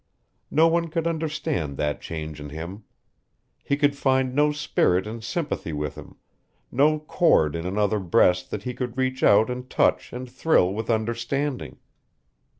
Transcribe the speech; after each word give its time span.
No 0.49 0.67
one 0.67 0.87
could 0.87 1.05
understand 1.05 1.77
that 1.77 2.01
change 2.01 2.39
in 2.39 2.49
him. 2.49 2.85
He 3.63 3.77
could 3.77 3.95
find 3.95 4.33
no 4.33 4.51
spirit 4.51 5.05
in 5.05 5.21
sympathy 5.21 5.73
with 5.73 5.93
him, 5.93 6.15
no 6.71 6.97
chord 6.97 7.55
in 7.55 7.67
another 7.67 7.99
breast 7.99 8.49
that 8.49 8.63
he 8.63 8.73
could 8.73 8.97
reach 8.97 9.21
out 9.21 9.47
and 9.51 9.69
touch 9.69 10.11
and 10.11 10.27
thrill 10.27 10.73
with 10.73 10.89
understanding. 10.89 11.77